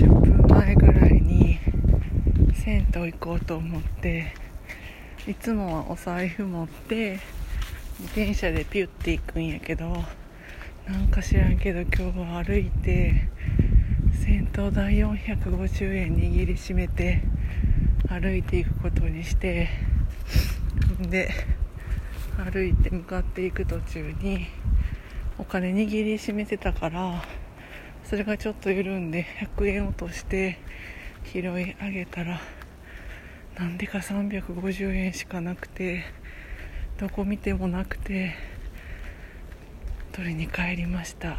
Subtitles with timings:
[0.00, 1.58] 10分前ぐらいに
[2.54, 4.32] 銭湯行こうと思って
[5.28, 7.20] いつもはお財布持って
[7.98, 10.02] 自転車でピュッて行くんやけど
[10.86, 13.28] なんか知らんけど今日は歩いて
[14.24, 17.22] 銭湯代450円握りしめて
[18.08, 19.68] 歩いていくことにして
[21.10, 21.30] で
[22.50, 24.46] 歩いて向かっていく途中に
[25.36, 27.22] お金握りしめてたから
[28.10, 29.24] それがちょっと緩んで
[29.56, 30.58] 100円落として
[31.32, 32.40] 拾い上げたら
[33.56, 36.02] なんでか350円しかなくて
[36.98, 38.34] どこ見てもなくて
[40.10, 41.36] 取りに帰りました。